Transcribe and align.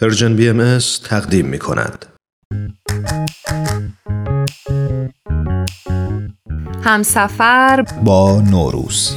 پرژن 0.00 0.36
بی 0.36 0.48
ام 0.48 0.78
تقدیم 1.04 1.46
می 1.46 1.58
کند. 1.58 2.06
همسفر 6.84 7.84
با 8.04 8.42
نوروز 8.50 9.16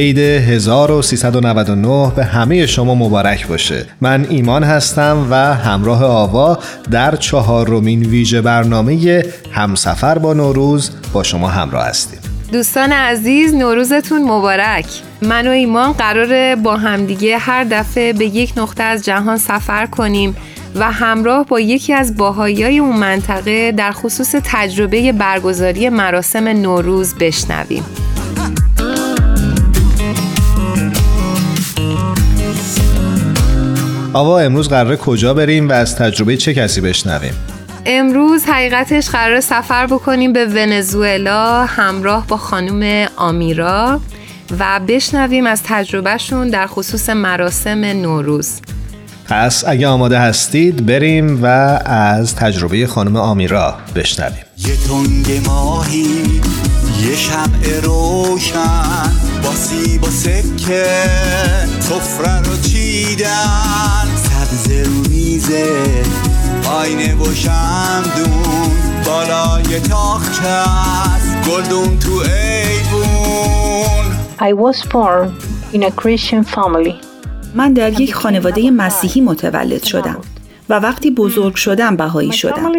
عید 0.00 0.18
1399 0.18 2.12
به 2.16 2.24
همه 2.24 2.66
شما 2.66 2.94
مبارک 2.94 3.46
باشه. 3.46 3.86
من 4.00 4.26
ایمان 4.30 4.64
هستم 4.64 5.26
و 5.30 5.34
همراه 5.54 6.04
آوا 6.04 6.58
در 6.90 7.16
چهارمین 7.16 8.02
ویژه 8.02 8.40
برنامه 8.40 9.24
همسفر 9.52 10.18
با 10.18 10.34
نوروز 10.34 10.90
با 11.12 11.22
شما 11.22 11.48
همراه 11.48 11.86
هستیم. 11.86 12.18
دوستان 12.52 12.92
عزیز 12.92 13.54
نوروزتون 13.54 14.22
مبارک. 14.22 14.86
من 15.22 15.46
و 15.46 15.50
ایمان 15.50 15.92
قراره 15.92 16.56
با 16.56 16.76
همدیگه 16.76 17.38
هر 17.38 17.64
دفعه 17.64 18.12
به 18.12 18.24
یک 18.24 18.52
نقطه 18.56 18.82
از 18.82 19.04
جهان 19.04 19.36
سفر 19.36 19.86
کنیم 19.86 20.36
و 20.74 20.90
همراه 20.92 21.46
با 21.46 21.60
یکی 21.60 21.92
از 21.92 22.16
باهایی 22.16 22.78
اون 22.78 22.96
منطقه 22.96 23.72
در 23.72 23.92
خصوص 23.92 24.34
تجربه 24.44 25.12
برگزاری 25.12 25.88
مراسم 25.88 26.48
نوروز 26.48 27.14
بشنویم. 27.14 27.84
آوا 34.12 34.40
امروز 34.40 34.68
قراره 34.68 34.96
کجا 34.96 35.34
بریم 35.34 35.68
و 35.68 35.72
از 35.72 35.96
تجربه 35.96 36.36
چه 36.36 36.54
کسی 36.54 36.80
بشنویم؟ 36.80 37.34
امروز 37.86 38.44
حقیقتش 38.44 39.08
قرار 39.08 39.40
سفر 39.40 39.86
بکنیم 39.86 40.32
به 40.32 40.46
ونزوئلا 40.46 41.64
همراه 41.64 42.26
با 42.26 42.36
خانم 42.36 43.08
آمیرا 43.16 44.00
و 44.58 44.80
بشنویم 44.88 45.46
از 45.46 45.62
تجربهشون 45.64 46.48
در 46.48 46.66
خصوص 46.66 47.10
مراسم 47.10 47.84
نوروز 47.84 48.60
پس 49.30 49.64
اگه 49.66 49.88
آماده 49.88 50.18
هستید 50.18 50.86
بریم 50.86 51.42
و 51.42 51.46
از 51.84 52.36
تجربه 52.36 52.86
خانم 52.86 53.16
آمیرا 53.16 53.74
بشنویم. 53.94 54.44
یه 54.58 54.76
تنگ 54.76 55.46
ماهی 55.46 56.40
یه 57.02 57.16
شمع 57.16 57.80
روشن 57.82 59.10
با 59.42 59.54
سیب 59.54 60.04
و 60.04 60.10
سکه 60.10 60.86
سفره 61.80 62.38
رو 62.38 62.56
چیدن. 62.56 64.06
سبز 64.16 64.70
رو 64.70 64.92
میزه 65.10 65.82
آینه 66.70 67.14
و 67.14 67.34
شمدون 67.34 68.70
بالای 69.04 69.80
تاخچه 69.80 70.46
است. 70.46 71.50
گلدون 71.50 71.98
تو 71.98 72.12
ایوون. 72.12 73.30
I 74.40 74.52
was 74.52 74.86
born 74.92 75.32
in 75.74 75.82
a 75.82 75.90
Christian 75.90 76.44
family. 76.44 77.09
من 77.54 77.72
در 77.72 78.00
یک 78.00 78.14
خانواده 78.14 78.70
مسیحی 78.70 79.20
متولد 79.20 79.82
شدم 79.82 80.20
و 80.68 80.74
وقتی 80.74 81.10
بزرگ 81.10 81.54
شدم 81.54 81.96
بهایی 81.96 82.32
شدم. 82.32 82.72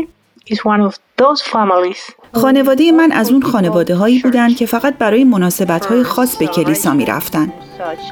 خانواده 2.34 2.92
من 2.92 3.12
از 3.12 3.32
اون 3.32 3.42
خانواده 3.42 3.96
هایی 3.96 4.20
بودند 4.20 4.56
که 4.56 4.66
فقط 4.66 4.98
برای 4.98 5.24
مناسبت 5.24 5.86
های 5.86 6.04
خاص 6.04 6.36
به 6.36 6.48
کلیسا 6.48 6.94
می 6.94 7.06
رفتن. 7.06 7.54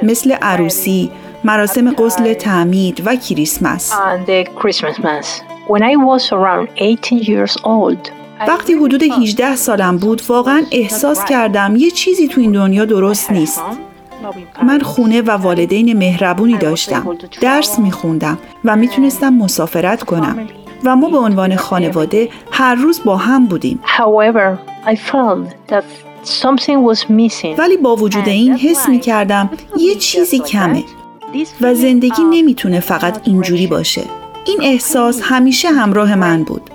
مثل 0.03 0.31
عروسی، 0.31 1.11
مراسم 1.43 1.93
غسل 1.93 2.33
تعمید 2.33 3.01
و 3.05 3.15
کریسمس. 3.15 3.93
and 3.93 4.25
the 4.25 4.49
Christmas 4.61 4.99
mass. 4.99 5.41
When 5.67 5.83
I 5.83 5.95
was 5.95 6.31
around 6.31 6.67
18 6.75 7.15
years 7.15 7.57
old, 7.63 8.11
I 8.39 8.47
وقتی 8.47 8.73
حدود 8.73 9.03
18 9.03 9.55
سالم 9.55 9.97
بود 9.97 10.21
واقعا 10.27 10.63
احساس 10.71 11.25
کردم 11.25 11.75
یه 11.75 11.91
چیزی 11.91 12.27
تو 12.27 12.41
این 12.41 12.51
دنیا 12.51 12.85
درست 12.85 13.31
نیست. 13.31 13.61
من 14.63 14.79
خونه 14.79 15.21
و 15.21 15.31
والدین 15.31 15.97
مهربونی 15.97 16.57
داشتم. 16.57 17.17
درس 17.41 17.79
می 17.79 17.91
خوندم 17.91 18.37
و 18.65 18.75
می‌تونستم 18.75 19.33
مسافرت 19.33 20.03
کنم. 20.03 20.47
و 20.83 20.95
ما 20.95 21.09
به 21.09 21.17
عنوان 21.17 21.55
خانواده 21.55 22.29
هر 22.51 22.75
روز 22.75 23.01
با 23.05 23.17
هم 23.17 23.45
بودیم. 23.45 23.79
ولی 27.57 27.77
با 27.77 27.95
وجود 27.95 28.27
این 28.27 28.55
حس 28.55 28.89
می 28.89 28.99
کردم 28.99 29.49
یه 29.77 29.95
چیزی 29.95 30.39
کمه 30.39 30.83
و 31.61 31.73
زندگی 31.73 32.23
نمی‌تونه 32.23 32.79
فقط 32.79 33.21
اینجوری 33.23 33.67
باشه. 33.67 34.01
این 34.45 34.59
احساس 34.61 35.21
همیشه 35.23 35.69
همراه 35.69 36.15
من 36.15 36.43
بود. 36.43 36.69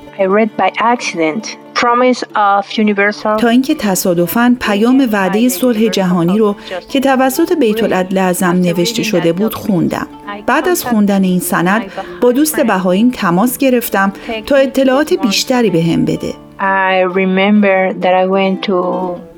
تا 3.36 3.48
اینکه 3.48 3.74
تصادفاً 3.74 4.56
پیام 4.60 5.08
وعده 5.12 5.48
صلح 5.48 5.88
جهانی 5.88 6.38
رو 6.38 6.56
که 6.88 7.00
توسط 7.00 7.52
بیت 7.52 7.82
العدل 7.82 8.18
اعظم 8.18 8.46
نوشته 8.46 9.02
شده 9.02 9.32
بود 9.32 9.54
خوندم. 9.54 10.06
بعد 10.46 10.68
از 10.68 10.84
خوندن 10.84 11.24
این 11.24 11.40
سند 11.40 11.82
با 12.20 12.32
دوست 12.32 12.60
بهاییم 12.60 13.10
تماس 13.10 13.58
گرفتم 13.58 14.12
تا 14.46 14.56
اطلاعات 14.56 15.14
بیشتری 15.14 15.70
به 15.70 15.82
هم 15.82 16.04
بده. 16.04 16.34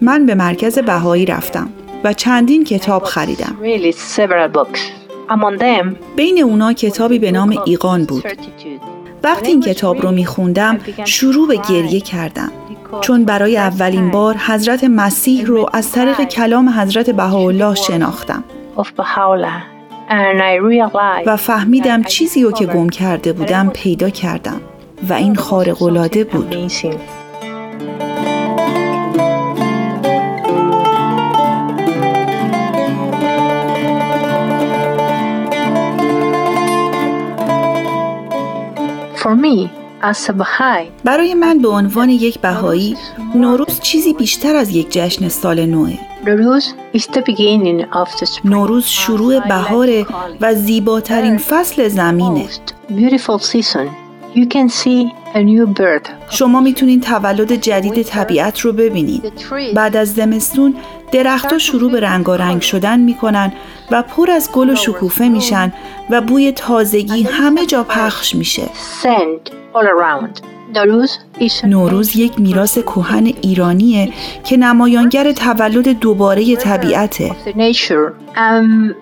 من 0.00 0.26
به 0.26 0.34
مرکز 0.34 0.78
بهایی 0.78 1.26
رفتم 1.26 1.68
و 2.04 2.12
چندین 2.12 2.64
کتاب 2.64 3.04
خریدم. 3.04 3.56
بین 6.16 6.42
اونا 6.42 6.72
کتابی 6.72 7.18
به 7.18 7.32
نام 7.32 7.62
ایقان 7.66 8.04
بود. 8.04 8.24
وقتی 9.22 9.50
این 9.50 9.60
کتاب 9.60 10.02
رو 10.02 10.10
میخوندم 10.10 10.78
شروع 11.04 11.48
به 11.48 11.56
گریه 11.68 12.00
کردم. 12.00 12.52
چون 13.00 13.24
برای 13.24 13.56
اولین 13.56 14.10
بار 14.10 14.36
حضرت 14.36 14.84
مسیح 14.84 15.46
رو 15.46 15.66
از 15.72 15.92
طریق 15.92 16.24
کلام 16.24 16.68
حضرت 16.68 17.10
بهاءالله 17.10 17.74
شناختم. 17.74 18.44
و 21.26 21.36
فهمیدم 21.36 22.02
چیزی 22.02 22.42
رو 22.42 22.52
که 22.52 22.66
گم 22.66 22.88
کرده 22.88 23.32
بودم 23.32 23.68
پیدا 23.68 24.10
کردم 24.10 24.60
و 25.08 25.12
این 25.12 25.34
خارق‌العاده 25.34 26.24
بود. 26.24 26.56
برای 41.04 41.34
من 41.34 41.58
به 41.58 41.68
عنوان 41.68 42.10
یک 42.10 42.38
بهایی 42.38 42.96
نوروز 43.34 43.80
چیزی 43.80 44.12
بیشتر 44.12 44.56
از 44.56 44.70
یک 44.70 44.86
جشن 44.90 45.28
سال 45.28 45.66
نوه. 45.66 45.98
نوروز 48.44 48.84
شروع 48.84 49.48
بهاره 49.48 50.06
و 50.40 50.54
زیباترین 50.54 51.38
فصل 51.38 51.88
زمینه. 51.88 52.46
شما 56.28 56.60
می‌تونین 56.60 57.00
تولد 57.00 57.52
جدید 57.52 58.02
طبیعت 58.02 58.60
رو 58.60 58.72
ببینید 58.72 59.32
بعد 59.74 59.96
از 59.96 60.14
زمستون 60.14 60.74
درختها 61.12 61.58
شروع 61.58 61.92
به 61.92 62.00
رنگارنگ 62.00 62.62
شدن 62.62 63.00
می‌کنن 63.00 63.52
و 63.90 64.02
پر 64.02 64.30
از 64.30 64.52
گل 64.52 64.70
و 64.70 64.74
شکوفه 64.74 65.28
میشن 65.28 65.72
و 66.10 66.20
بوی 66.20 66.52
تازگی 66.52 67.22
همه 67.22 67.66
جا 67.66 67.84
پخش 67.84 68.34
میشه. 68.34 68.62
A 70.76 71.64
نوروز 71.64 72.16
یک 72.16 72.40
میراث 72.40 72.78
کهن 72.78 73.32
ایرانیه 73.42 74.12
که 74.44 74.56
نمایانگر 74.56 75.32
تولد 75.32 75.88
دوباره 75.88 76.56
طبیعته. 76.56 77.30
Um, 78.36 78.94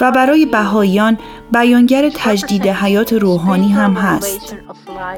و 0.00 0.12
برای 0.12 0.46
بهاییان 0.46 1.18
بیانگر 1.52 2.10
تجدید 2.14 2.66
حیات 2.66 3.12
روحانی 3.12 3.72
هم 3.72 3.92
هست. 3.94 4.56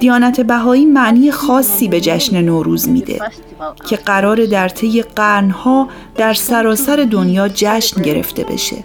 دیانت 0.01 0.41
بهایی 0.41 0.85
معنی 0.85 1.31
خاصی 1.31 1.89
به 1.89 2.01
جشن 2.01 2.41
نوروز 2.41 2.89
میده 2.89 3.19
که 3.89 3.97
قرار 3.97 4.45
در 4.45 4.69
طی 4.69 5.03
قرنها 5.03 5.89
در 6.17 6.35
سراسر 6.35 6.97
دنیا 7.11 7.49
جشن 7.49 8.03
گرفته 8.03 8.45
بشه. 8.45 8.77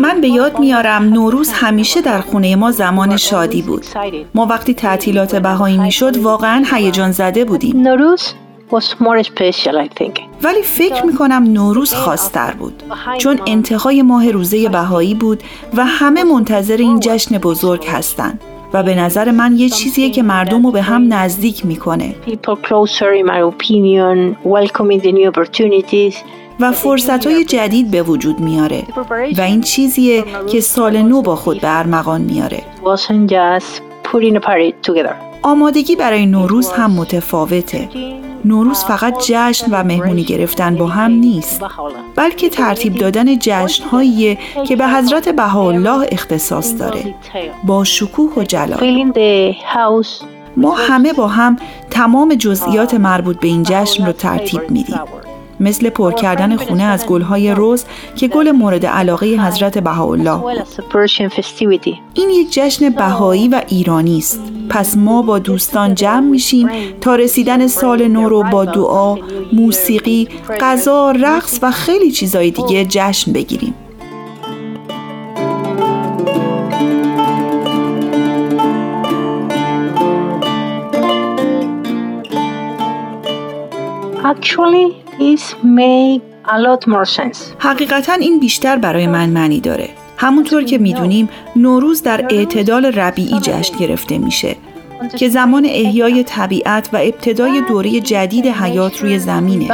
من 0.00 0.20
به 0.20 0.28
یاد 0.28 0.58
میارم 0.58 1.02
نوروز 1.02 1.52
همیشه 1.52 2.00
در 2.00 2.20
خونه 2.20 2.56
ما 2.56 2.70
زمان 2.70 3.16
شادی 3.16 3.62
بود. 3.62 3.86
ما 4.34 4.46
وقتی 4.46 4.74
تعطیلات 4.74 5.36
بهایی 5.36 5.78
می‌شد 5.78 6.16
واقعا 6.16 6.64
هیجان 6.72 7.12
زده 7.12 7.44
بودیم. 7.44 7.88
think. 9.98 10.20
ولی 10.42 10.62
فکر 10.62 11.06
می‌کنم 11.06 11.42
نوروز 11.52 11.94
خاصتر 11.94 12.50
بود. 12.50 12.82
چون 13.18 13.40
انتهای 13.46 14.02
ماه 14.02 14.30
روزه 14.30 14.68
بهایی 14.68 15.14
بود 15.14 15.42
و 15.76 15.84
همه 15.84 16.24
منتظر 16.24 16.76
این 16.76 17.00
جشن 17.00 17.38
بزرگ 17.38 17.86
هستند 17.86 18.40
و 18.72 18.82
به 18.82 18.94
نظر 18.94 19.30
من 19.30 19.56
یه 19.56 19.68
چیزیه 19.68 20.10
که 20.10 20.22
مردم 20.22 20.66
رو 20.66 20.72
به 20.72 20.82
هم 20.82 21.14
نزدیک 21.14 21.66
می‌کنه. 21.66 22.14
و 26.60 26.72
فرصت 26.72 27.26
های 27.26 27.44
جدید 27.44 27.90
به 27.90 28.02
وجود 28.02 28.40
میاره 28.40 28.82
و 29.36 29.40
این 29.40 29.60
چیزیه 29.60 30.24
که 30.50 30.60
سال 30.60 31.02
نو 31.02 31.22
با 31.22 31.36
خود 31.36 31.60
به 31.60 31.78
ارمغان 31.78 32.20
میاره. 32.20 32.62
آمادگی 35.42 35.96
برای 35.96 36.26
نوروز 36.26 36.72
هم 36.72 36.90
متفاوته. 36.90 37.88
نوروز 38.44 38.84
فقط 38.84 39.24
جشن 39.26 39.66
و 39.70 39.82
مهمونی 39.84 40.24
گرفتن 40.24 40.76
با 40.76 40.86
هم 40.86 41.10
نیست 41.10 41.62
بلکه 42.16 42.48
ترتیب 42.48 42.94
دادن 42.94 43.38
جشنهاییه 43.38 44.38
که 44.66 44.76
به 44.76 44.88
حضرت 44.88 45.28
بهاءالله 45.28 46.06
اختصاص 46.12 46.78
داره. 46.78 47.14
با 47.64 47.84
شکوه 47.84 48.32
و 48.36 48.42
جلال. 48.44 49.12
ما 50.56 50.74
همه 50.74 51.12
با 51.12 51.28
هم 51.28 51.56
تمام 51.90 52.34
جزئیات 52.34 52.94
مربوط 52.94 53.40
به 53.40 53.48
این 53.48 53.62
جشن 53.62 54.06
رو 54.06 54.12
ترتیب 54.12 54.70
میدیم. 54.70 55.00
مثل 55.60 55.90
پر 55.90 56.12
کردن 56.12 56.56
خونه 56.56 56.82
از 56.82 57.06
گلهای 57.06 57.54
رز 57.56 57.84
که 58.16 58.28
گل 58.28 58.50
مورد 58.50 58.86
علاقه 58.86 59.26
حضرت 59.26 59.78
بهاءالله. 59.78 60.40
این 62.14 62.30
یک 62.30 62.52
جشن 62.52 62.90
بهایی 62.90 63.48
و 63.48 63.62
ایرانی 63.68 64.18
است. 64.18 64.40
پس 64.68 64.96
ما 64.96 65.22
با 65.22 65.38
دوستان 65.38 65.94
جمع 65.94 66.20
میشیم 66.30 66.68
تا 67.00 67.14
رسیدن 67.14 67.66
سال 67.66 68.08
نو 68.08 68.28
رو 68.28 68.42
با 68.42 68.64
دعا، 68.64 69.16
موسیقی، 69.52 70.28
غذا، 70.60 71.10
رقص 71.10 71.58
و 71.62 71.70
خیلی 71.70 72.10
چیزای 72.10 72.50
دیگه 72.50 72.84
جشن 72.84 73.32
بگیریم. 73.32 73.74
Actually, 84.24 85.03
this 85.18 85.54
make 85.62 86.22
a 86.44 86.58
lot 86.58 86.86
more 86.86 87.04
sense. 87.04 87.38
حقیقتا 87.58 88.12
این 88.12 88.40
بیشتر 88.40 88.76
برای 88.76 89.06
من 89.06 89.28
معنی 89.28 89.60
داره. 89.60 89.88
همونطور 90.16 90.64
که 90.64 90.78
می‌دونیم 90.78 91.28
نوروز 91.56 92.02
در 92.02 92.26
اعتدال 92.30 92.84
ربیعی 92.84 93.40
جشن 93.40 93.76
گرفته 93.78 94.18
میشه 94.18 94.56
که 95.18 95.28
زمان 95.28 95.64
احیای 95.64 96.24
طبیعت 96.24 96.88
و 96.92 96.96
ابتدای 96.96 97.60
دوره 97.68 98.00
جدید 98.00 98.46
حیات 98.46 99.02
روی 99.02 99.18
زمینه. 99.18 99.68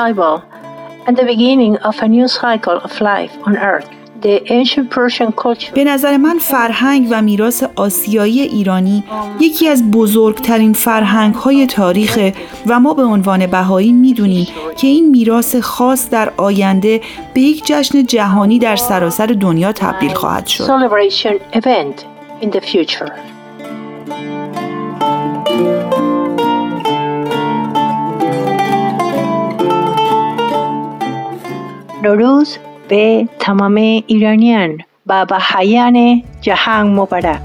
به 5.74 5.84
نظر 5.84 6.16
من 6.16 6.38
فرهنگ 6.38 7.08
و 7.10 7.22
میراث 7.22 7.64
آسیایی 7.76 8.40
ایرانی 8.40 9.04
یکی 9.40 9.68
از 9.68 9.90
بزرگترین 9.90 10.72
فرهنگ 10.72 11.34
های 11.34 11.66
تاریخ 11.66 12.18
و 12.66 12.80
ما 12.80 12.94
به 12.94 13.02
عنوان 13.02 13.46
بهایی 13.46 13.92
می‌دونیم 13.92 14.46
که 14.76 14.86
این 14.86 15.10
میراث 15.10 15.56
خاص 15.56 16.10
در 16.10 16.32
آینده 16.36 17.00
به 17.34 17.40
یک 17.40 17.66
جشن 17.66 18.06
جهانی 18.06 18.58
در 18.58 18.76
سراسر 18.76 19.26
دنیا 19.26 19.72
تبدیل 19.72 20.14
خواهد 20.14 20.46
شد. 20.46 20.64
نوروز 32.02 32.58
به 32.90 33.28
تمام 33.38 33.74
ایرانیان 34.06 34.78
و 35.06 35.26
بهایان 35.26 36.22
جهان 36.40 36.86
مبارک 36.86 37.40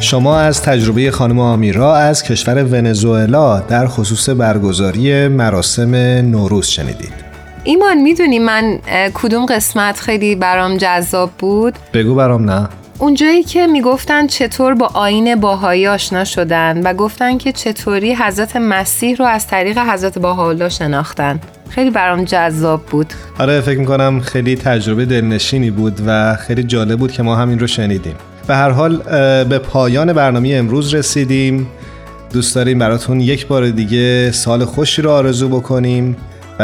شما 0.00 0.38
از 0.38 0.62
تجربه 0.62 1.10
خانم 1.10 1.38
آمیرا 1.38 1.96
از 1.96 2.22
کشور 2.22 2.64
ونزوئلا 2.64 3.60
در 3.60 3.86
خصوص 3.86 4.28
برگزاری 4.28 5.28
مراسم 5.28 5.94
نوروز 6.30 6.66
شنیدید. 6.66 7.21
ایمان 7.64 7.98
می‌دونی 7.98 8.38
من 8.38 8.78
کدوم 9.14 9.46
قسمت 9.46 10.00
خیلی 10.00 10.34
برام 10.34 10.76
جذاب 10.76 11.30
بود 11.38 11.74
بگو 11.94 12.14
برام 12.14 12.50
نه. 12.50 12.68
اونجایی 12.98 13.42
که 13.42 13.66
می‌گفتن 13.66 14.26
چطور 14.26 14.74
با 14.74 14.86
آین 14.94 15.34
باهایی 15.34 15.86
آشنا 15.86 16.24
شدن 16.24 16.82
و 16.82 16.94
گفتن 16.94 17.38
که 17.38 17.52
چطوری 17.52 18.14
حضرت 18.14 18.56
مسیح 18.56 19.16
رو 19.16 19.24
از 19.24 19.46
طریق 19.46 19.78
حضرت 19.78 20.18
بهاءالله 20.18 20.68
شناختن 20.68 21.40
خیلی 21.68 21.90
برام 21.90 22.24
جذاب 22.24 22.82
بود 22.86 23.12
آره 23.38 23.60
فکر 23.60 23.78
می‌کنم 23.78 24.20
خیلی 24.20 24.56
تجربه 24.56 25.04
دلنشینی 25.04 25.70
بود 25.70 26.00
و 26.06 26.36
خیلی 26.36 26.62
جالب 26.62 26.98
بود 26.98 27.12
که 27.12 27.22
ما 27.22 27.36
همین 27.36 27.58
رو 27.58 27.66
شنیدیم. 27.66 28.14
به 28.46 28.54
هر 28.54 28.70
حال 28.70 28.96
به 29.44 29.58
پایان 29.58 30.12
برنامه 30.12 30.54
امروز 30.54 30.94
رسیدیم. 30.94 31.68
دوست 32.32 32.54
داریم 32.54 32.78
براتون 32.78 33.20
یک 33.20 33.46
بار 33.46 33.68
دیگه 33.68 34.32
سال 34.32 34.64
خوشی 34.64 35.02
رو 35.02 35.10
آرزو 35.10 35.48
بکنیم 35.48 36.16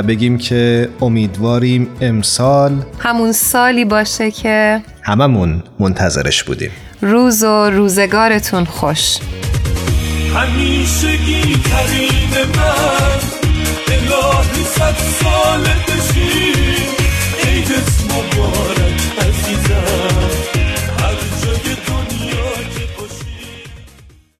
بگیم 0.03 0.39
که 0.39 0.89
امیدواریم 1.01 1.89
امسال 2.01 2.73
همون 2.99 3.33
سالی 3.33 3.85
باشه 3.85 4.31
که 4.31 4.83
هممون 5.03 5.63
منتظرش 5.79 6.45
بودیم. 6.45 6.71
روز 7.01 7.43
و 7.45 7.71
روزگارتون 7.71 8.65
خوش. 8.65 9.19
همیشگی 10.35 11.43
کریم 11.43 12.49
من 12.57 13.19
الهی 13.89 14.65
صد 14.65 14.97
سال 15.23 15.61
بشی 15.61 16.53
و 18.09 18.37
بار 18.37 18.78